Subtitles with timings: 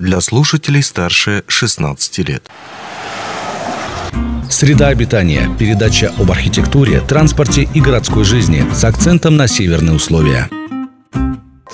[0.00, 2.48] для слушателей старше 16 лет.
[4.48, 5.48] Среда обитания.
[5.58, 10.48] Передача об архитектуре, транспорте и городской жизни с акцентом на северные условия.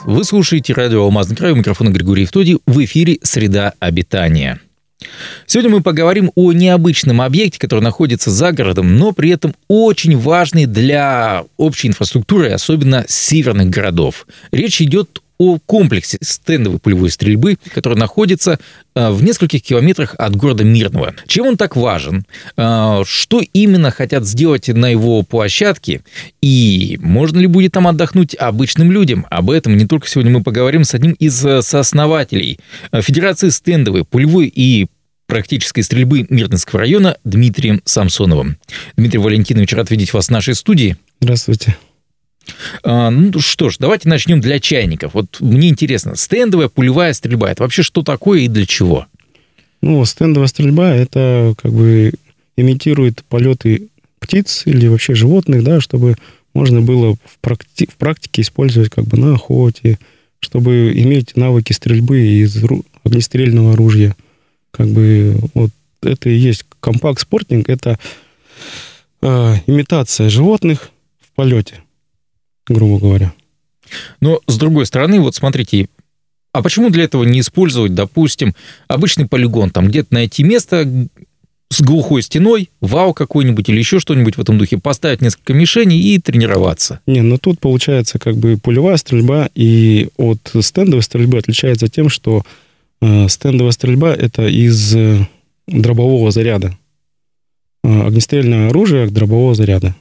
[0.04, 2.58] Вы слушаете радио «Алмазный край», у микрофона Григорий Евтодий.
[2.66, 4.60] В эфире «Среда обитания».
[5.46, 10.66] Сегодня мы поговорим о необычном объекте, который находится за городом, но при этом очень важный
[10.66, 14.26] для общей инфраструктуры, особенно северных городов.
[14.52, 18.58] Речь идет о комплексе стендовой пулевой стрельбы, который находится
[18.94, 21.14] э, в нескольких километрах от города Мирного.
[21.26, 22.24] Чем он так важен?
[22.56, 26.02] Э, что именно хотят сделать на его площадке?
[26.40, 29.26] И можно ли будет там отдохнуть обычным людям?
[29.30, 32.58] Об этом не только сегодня мы поговорим с одним из э, сооснователей
[32.92, 34.86] Федерации стендовой, пулевой и
[35.26, 38.58] практической стрельбы Мирнинского района Дмитрием Самсоновым.
[38.96, 40.96] Дмитрий Валентинович, рад видеть вас в нашей студии.
[41.20, 41.76] Здравствуйте.
[42.82, 45.14] А, ну что ж, давайте начнем для чайников.
[45.14, 49.06] Вот мне интересно, стендовая пулевая стрельба, это вообще что такое и для чего?
[49.82, 52.12] Ну, стендовая стрельба, это как бы
[52.56, 56.16] имитирует полеты птиц или вообще животных, да, чтобы
[56.54, 59.98] можно было в, практи- в практике использовать как бы на охоте,
[60.40, 62.62] чтобы иметь навыки стрельбы из
[63.04, 64.16] огнестрельного оружия.
[64.70, 65.70] Как бы вот
[66.02, 67.98] это и есть компакт-спортинг, это
[69.22, 70.90] э, имитация животных
[71.20, 71.80] в полете
[72.66, 73.32] грубо говоря.
[74.20, 75.88] Но, с другой стороны, вот смотрите,
[76.52, 78.54] а почему для этого не использовать, допустим,
[78.88, 81.08] обычный полигон, там где-то найти место
[81.70, 86.18] с глухой стеной, вал какой-нибудь или еще что-нибудь в этом духе, поставить несколько мишеней и
[86.18, 87.00] тренироваться?
[87.06, 92.42] Не, ну тут получается как бы пулевая стрельба и от стендовой стрельбы отличается тем, что
[93.00, 95.26] э, стендовая стрельба это из э,
[95.66, 96.76] дробового заряда.
[97.82, 99.94] Э, огнестрельное оружие дробового заряда.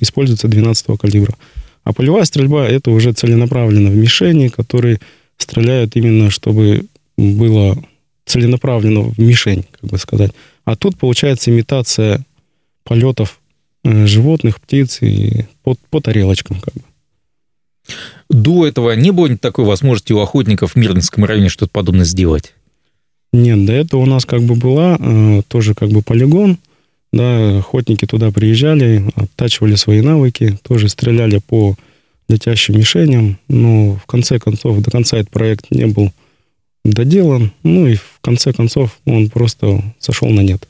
[0.00, 1.34] Используется 12 калибра.
[1.84, 5.00] А полевая стрельба– это уже целенаправленно в мишени, которые
[5.36, 6.86] стреляют именно, чтобы
[7.16, 7.82] было
[8.26, 10.32] целенаправленно в мишень, как бы сказать.
[10.64, 12.24] А тут получается имитация
[12.84, 13.40] полетов
[13.84, 16.82] э, животных, птиц и по, по тарелочкам как бы.
[18.28, 22.54] До этого не было такой возможности у охотников в Мирнинском районе что-то подобное сделать?
[23.32, 26.58] Нет, до этого у нас как бы была э, тоже как бы полигон,
[27.12, 31.76] да, охотники туда приезжали, оттачивали свои навыки, тоже стреляли по
[32.28, 36.12] летящим мишеням, но в конце концов, до конца этот проект не был
[36.84, 40.66] доделан, ну и в конце концов он просто сошел на нет.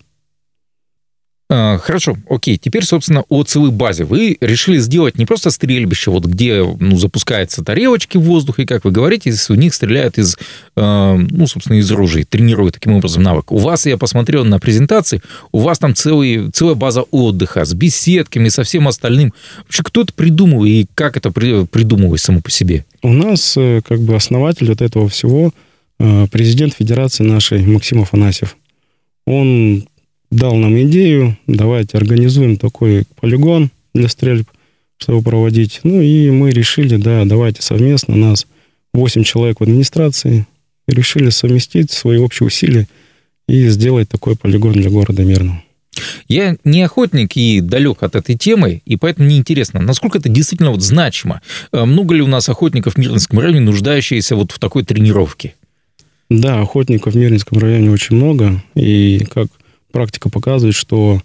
[1.53, 2.59] А, хорошо, окей.
[2.59, 4.05] Теперь, собственно, о целой базе.
[4.05, 8.85] Вы решили сделать не просто стрельбище, вот где ну, запускаются тарелочки в воздух, и, как
[8.85, 10.37] вы говорите, у них стреляют из,
[10.77, 13.51] э, ну, собственно, из ружей, тренируют таким образом навык.
[13.51, 18.49] У вас, я посмотрел на презентации, у вас там целый, целая база отдыха с беседками,
[18.49, 19.35] со всем остальным.
[19.65, 22.85] Вообще, кто это придумал и как это придумывалось само по себе?
[23.03, 25.53] У нас, э, как бы, основатель вот этого всего,
[25.99, 28.57] э, президент Федерации нашей Максим Афанасьев.
[29.27, 29.85] Он
[30.31, 34.49] дал нам идею, давайте организуем такой полигон для стрельб,
[34.97, 35.81] чтобы проводить.
[35.83, 38.47] Ну и мы решили, да, давайте совместно, нас
[38.93, 40.47] 8 человек в администрации,
[40.87, 42.89] решили совместить свои общие усилия
[43.49, 45.63] и сделать такой полигон для города Мирного.
[46.29, 50.71] Я не охотник и далек от этой темы, и поэтому мне интересно, насколько это действительно
[50.71, 51.43] вот значимо.
[51.73, 55.55] Э, много ли у нас охотников в Мирнинском районе, нуждающиеся вот в такой тренировке?
[56.29, 59.49] Да, охотников в Мирнинском районе очень много, и как
[59.91, 61.21] практика показывает, что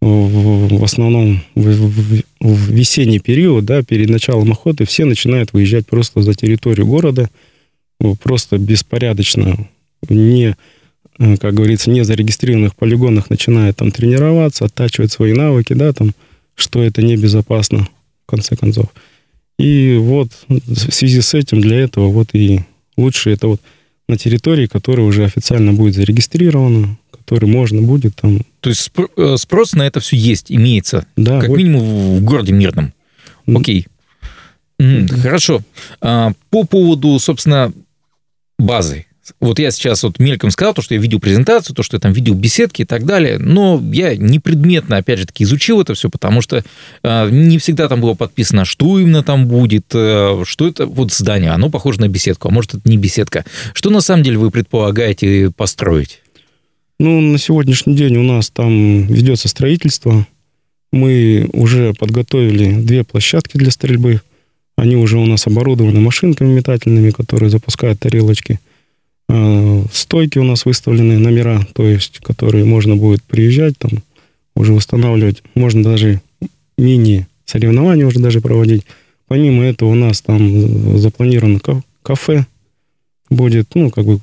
[0.00, 6.86] в основном в, весенний период, да, перед началом охоты, все начинают выезжать просто за территорию
[6.86, 7.30] города,
[8.20, 9.68] просто беспорядочно,
[10.08, 10.56] не,
[11.20, 16.14] э, как говорится, не зарегистрированных полигонах начинают там тренироваться, оттачивать свои навыки, да, там,
[16.56, 17.86] что это небезопасно,
[18.26, 18.86] в конце концов.
[19.56, 22.62] И вот в связи с этим для этого вот и
[22.96, 23.60] лучше это вот
[24.08, 26.98] на территории, которая уже официально будет зарегистрирована,
[27.32, 28.40] который можно будет там...
[28.60, 31.06] То есть э, спрос на это все есть, имеется?
[31.16, 31.40] Да.
[31.40, 31.56] Как вот...
[31.56, 32.92] минимум в городе Мирном?
[33.46, 33.86] Окей.
[34.78, 35.62] Mm, хорошо.
[36.02, 37.72] А, по поводу, собственно,
[38.58, 39.06] базы.
[39.40, 42.12] Вот я сейчас вот мельком сказал, то, что я видел презентацию, то, что я там
[42.12, 46.10] видел беседки и так далее, но я не предметно, опять же таки, изучил это все,
[46.10, 46.62] потому что
[47.02, 51.52] э, не всегда там было подписано, что именно там будет, э, что это вот здание,
[51.52, 53.44] оно похоже на беседку, а может, это не беседка.
[53.74, 56.21] Что на самом деле вы предполагаете построить?
[57.02, 60.24] Ну, на сегодняшний день у нас там ведется строительство.
[60.92, 64.20] Мы уже подготовили две площадки для стрельбы.
[64.76, 68.60] Они уже у нас оборудованы машинками метательными, которые запускают тарелочки.
[69.28, 74.04] А, стойки у нас выставлены, номера, то есть, которые можно будет приезжать, там,
[74.54, 75.42] уже устанавливать.
[75.56, 76.20] Можно даже
[76.78, 78.84] мини-соревнования уже даже проводить.
[79.26, 81.58] Помимо этого у нас там запланировано
[82.04, 82.46] кафе
[83.28, 84.20] будет, ну, как бы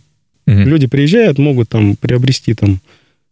[0.49, 0.67] Мгм.
[0.67, 2.81] Люди приезжают, могут там приобрести там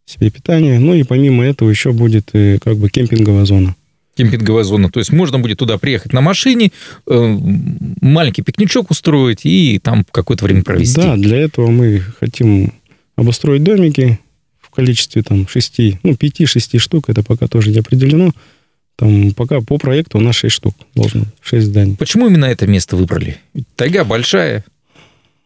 [0.06, 3.74] себе питание, ну и помимо этого еще будет э, как бы кемпинговая зона.
[4.16, 4.88] Кемпинговая зона.
[4.88, 6.70] То есть можно будет туда приехать на машине,
[7.08, 7.38] э,
[8.00, 10.94] маленький пикничок устроить и там какое-то время провести.
[10.94, 12.72] Да, для этого мы хотим
[13.16, 14.20] обустроить домики
[14.60, 18.32] в количестве там шести, ну, пяти-шести штук, это пока тоже не определено.
[18.94, 21.96] Там пока по проекту у нас шесть штук должно, быть, шесть зданий.
[21.96, 23.38] Почему именно это место выбрали?
[23.74, 24.64] Тайга большая.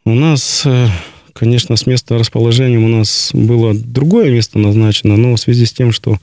[0.04, 0.88] У нас, э,
[1.32, 5.93] конечно, с места расположения у нас было другое место назначено, но в связи с тем,
[5.93, 6.19] что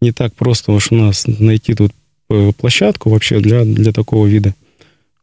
[0.00, 1.92] не так просто уж у нас найти тут
[2.30, 4.54] э, площадку вообще для, для такого вида.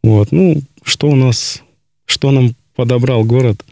[0.03, 1.61] Вот, ну, что у нас,
[2.05, 3.63] что нам подобрал город,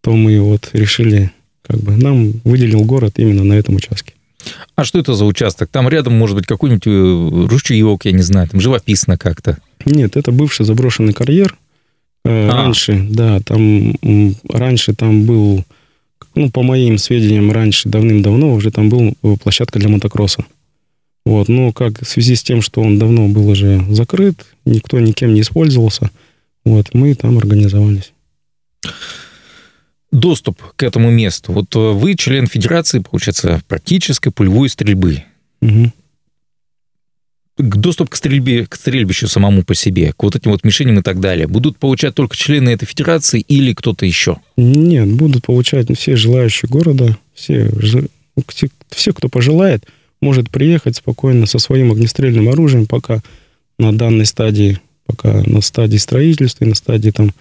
[0.00, 1.30] то мы вот решили,
[1.62, 4.14] как бы, нам выделил город именно на этом участке.
[4.76, 5.70] А что это за участок?
[5.70, 9.58] Там рядом может быть какой-нибудь э, ручеек, я не знаю, там живописно как-то.
[9.84, 11.56] Нет, это бывший заброшенный карьер.
[12.24, 12.64] Э, А.
[12.64, 13.94] Раньше, да, там
[14.48, 15.64] раньше там был,
[16.34, 20.44] ну, по моим сведениям, раньше, давным-давно уже там был э, площадка для мотокросса.
[21.26, 25.32] Вот, но как в связи с тем, что он давно был уже закрыт, никто никем
[25.34, 26.10] не использовался,
[26.64, 28.12] вот, мы там организовались.
[30.12, 31.52] Доступ к этому месту.
[31.52, 35.24] Вот э, вы член Федерации, получается, практической пулевой стрельбы.
[35.60, 35.92] Мгм.
[37.56, 41.20] Доступ к стрельбе, к стрельбищу самому по себе, к вот этим вот мишеням и так
[41.20, 44.38] далее, будут получать только члены этой федерации или кто-то еще?
[44.56, 48.08] Нет, будут получать все желающие города, все, жи-
[48.48, 49.84] все, все, кто пожелает,
[50.20, 53.22] может приехать спокойно со своим огнестрельным оружием, пока
[53.78, 57.32] на данной стадии, пока на стадии строительства и на стадии там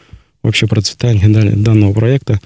[0.43, 2.39] вообще процветания данного проекта,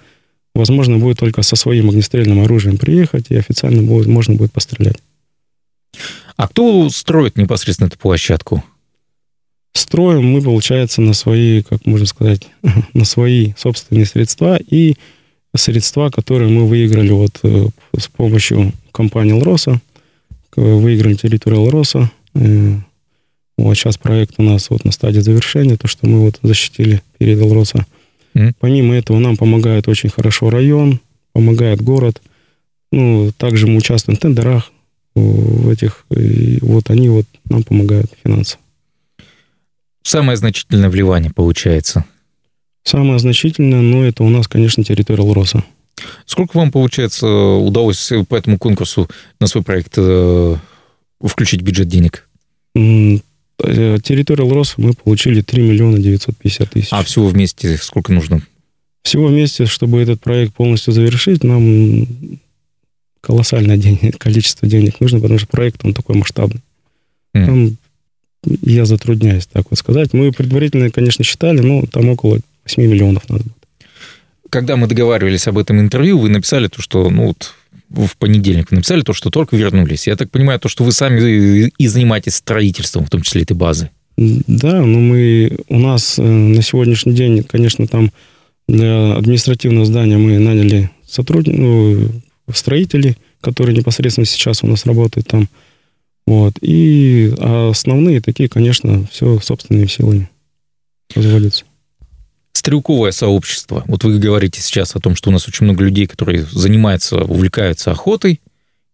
[0.55, 4.97] возможно, будет только со своим огнестрельным оружием приехать, и официально будет, можно будет пострелять.
[6.37, 8.63] А кто строит непосредственно эту площадку?
[9.73, 12.47] Строим мы, получается, на свои, как можно сказать,
[12.93, 14.95] на свои собственные средства и
[15.55, 17.67] средства, которые мы выиграли вот э,
[17.97, 19.81] с помощью компании «Лроса».
[20.55, 22.11] Выиграли территорию «Лроса».
[22.35, 22.75] Э,
[23.57, 27.41] Вот сейчас проект у нас вот на стадии завершения, то, что мы вот защитили перед
[27.41, 27.85] «Лроса».
[28.35, 28.53] Мгм.
[28.59, 30.99] Помимо этого нам помогает очень хорошо район,
[31.33, 32.21] помогает город.
[32.91, 34.71] Ну, также мы участвуем в тендерах
[35.17, 38.61] в этих, и вот они вот нам помогают финансово.
[40.03, 42.05] Самое значительное вливание получается.
[42.83, 45.63] Самое значительное, но это у нас, конечно, территория Лроса.
[46.25, 49.09] Сколько вам, получается, удалось по этому конкурсу
[49.41, 50.55] на свой проект э,
[51.21, 52.29] включить бюджет денег?
[52.75, 56.87] Э, Территория Лроса мы получили 3 миллиона 950 тысяч.
[56.91, 58.41] А всего вместе сколько нужно?
[59.03, 62.07] Всего вместе, чтобы этот проект полностью завершить, нам
[63.27, 66.61] колоссальное день- количество денег нужно, потому что проект, он такой масштабный.
[67.33, 67.45] М.
[67.45, 67.77] Там
[68.61, 70.13] я затрудняюсь так вот сказать.
[70.13, 73.43] Мы предварительно, конечно, считали, но там около 8 миллионов надо.
[73.43, 73.53] будет.
[74.49, 77.53] Когда мы договаривались об этом интервью, вы написали то, что, ну вот,
[77.89, 80.07] в понедельник вы написали то, что только вернулись.
[80.07, 83.89] Я так понимаю, то, что вы сами и занимаетесь строительством, в том числе этой базы.
[84.17, 88.11] Да, но мы у нас э, на сегодняшний день, конечно, там
[88.67, 92.09] для административного здания мы наняли сотрудников, ну,
[92.53, 95.49] строителей, которые непосредственно сейчас у нас работают там.
[96.25, 96.55] Вот.
[96.61, 100.29] И а основные такие, конечно, все собственными силами
[101.15, 101.65] разводятся.
[102.53, 103.83] Стрелковое сообщество.
[103.87, 107.91] Вот вы говорите сейчас о том, что у нас очень много людей, которые занимаются, увлекаются
[107.91, 108.41] охотой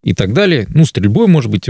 [0.03, 0.67] и так далее.
[0.69, 1.67] Ну, стрельбой, может быть,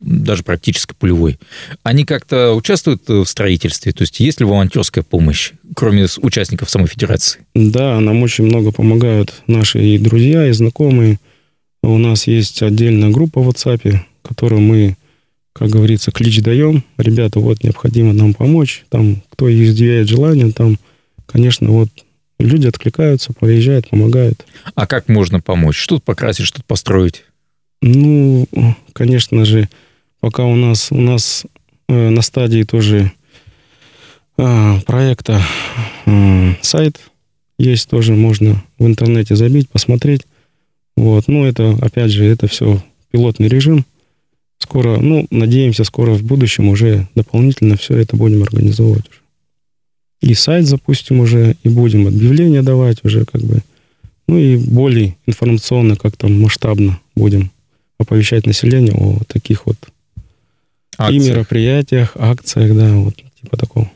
[0.00, 1.38] даже практически пулевой.
[1.82, 3.92] Они как-то участвуют в строительстве?
[3.92, 7.40] То есть есть ли волонтерская помощь, кроме участников самой федерации?
[7.54, 11.18] Да, нам очень много помогают наши и друзья, и знакомые.
[11.82, 14.96] У нас есть отдельная группа в WhatsApp, которую мы,
[15.52, 16.82] как говорится, клич даем.
[16.96, 18.84] Ребята, вот необходимо нам помочь.
[18.88, 20.78] Там, кто изъявляет желание, там,
[21.26, 21.90] конечно, вот
[22.38, 24.46] люди откликаются, приезжают, помогают.
[24.74, 25.76] А как можно помочь?
[25.76, 27.24] Что-то покрасить, что-то построить?
[27.86, 28.46] Ну,
[28.94, 29.68] конечно же,
[30.20, 31.44] пока у нас, у нас
[31.86, 33.12] э, на стадии тоже
[34.38, 35.42] э, проекта
[36.06, 36.98] э, сайт
[37.58, 40.22] есть тоже, можно в интернете забить, посмотреть.
[40.96, 43.84] Вот, ну, это, опять же, это все пилотный режим.
[44.56, 49.20] Скоро, ну, надеемся, скоро в будущем уже дополнительно все это будем организовывать уже.
[50.22, 53.60] И сайт запустим уже, и будем объявления давать уже, как бы.
[54.26, 57.50] Ну и более информационно, как там масштабно будем
[57.98, 59.76] оповещать население о таких вот
[60.16, 60.18] и
[60.96, 61.18] Акции?
[61.30, 63.90] мероприятиях, акциях, да, вот типа такого.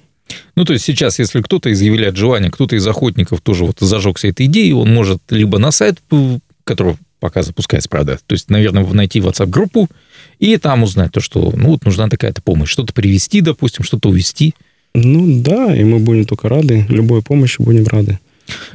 [0.57, 4.47] Ну, то есть сейчас, если кто-то изъявляет желание, кто-то из охотников тоже вот зажегся этой
[4.47, 9.21] идеей, он может либо на сайт, п- который пока запускается, правда, то есть, наверное, найти
[9.21, 9.89] WhatsApp-группу
[10.39, 12.71] и там узнать то, что, ну, вот нужна такая-то помощь.
[12.71, 14.55] Что-то привезти, допустим, что-то увезти.
[14.95, 18.19] Ну да, и мы будем только рады, любой помощи будем рады.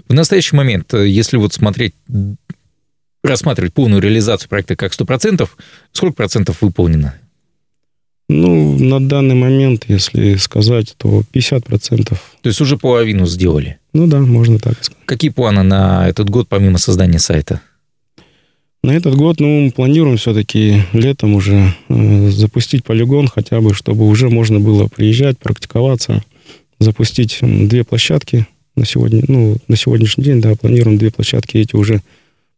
[0.08, 1.94] В настоящий момент, э, если вот смотреть,
[3.24, 5.48] рассматривать полную реализацию проекта как 100%,
[5.92, 7.16] сколько процентов выполнено?
[8.30, 12.08] Ну, на данный момент, если сказать, то 50%.
[12.10, 13.78] То есть уже половину сделали?
[13.94, 15.04] Ну да, можно так сказать.
[15.06, 17.62] Какие планы на этот год, помимо создания сайта?
[18.82, 24.08] На этот год, ну, мы планируем все-таки летом уже э, запустить полигон хотя бы, чтобы
[24.08, 26.22] уже можно было приезжать, практиковаться,
[26.80, 32.02] запустить две площадки на сегодня, ну, на сегодняшний день, да, планируем две площадки эти уже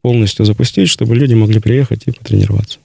[0.06, 2.78] полностью запустить, чтобы люди могли приехать и потренироваться.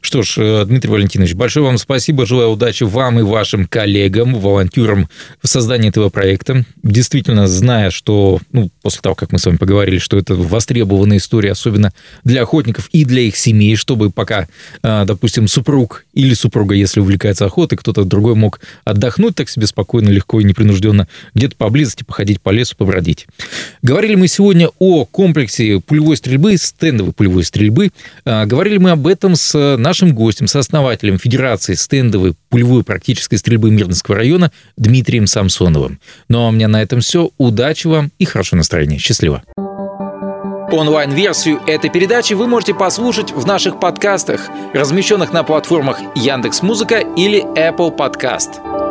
[0.00, 2.24] Что ж, э, Дмитрий Валентинович, большое вам спасибо.
[2.24, 5.08] Желаю удачи вам и вашим коллегам, волонтерам
[5.42, 6.64] в создании этого проекта.
[6.84, 11.50] Действительно, зная, что, ну, после того, как мы с вами поговорили, что это востребованная история,
[11.50, 11.92] особенно
[12.22, 14.46] для охотников и для их семей, чтобы пока,
[14.84, 20.10] э, допустим, супруг или супруга, если увлекается охотой, кто-то другой мог отдохнуть так себе спокойно,
[20.10, 23.26] легко и непринужденно, где-то поблизости походить по лесу, побродить.
[23.82, 27.90] Говорили мы сегодня о комплексе пулевой стрельбы, стендовой пулевой стрельбы.
[28.24, 34.16] Э, говорили мы об этом с нашим гостем, сооснователем Федерации стендовой пулевой практической стрельбы Мирнского
[34.16, 36.00] района Дмитрием Самсоновым.
[36.28, 37.30] Ну а у меня на этом все.
[37.38, 38.98] Удачи вам и хорошего настроения.
[38.98, 39.42] Счастливо.
[40.72, 47.96] Онлайн-версию этой передачи вы можете послушать в наших подкастах, размещенных на платформах Яндекс.Музыка или Apple
[47.96, 48.85] Podcast.